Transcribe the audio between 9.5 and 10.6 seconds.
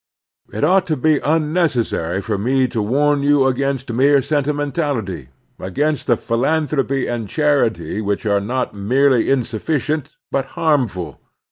ficient but